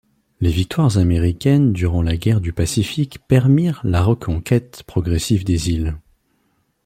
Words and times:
Les 0.39 0.49
victoires 0.49 0.97
américaines 0.97 1.73
durant 1.73 2.01
la 2.01 2.17
guerre 2.17 2.41
du 2.41 2.53
Pacifique 2.53 3.19
permirent 3.27 3.79
la 3.83 4.01
reconquête 4.01 4.81
progressive 4.87 5.43
des 5.45 5.69
îles. 5.69 5.95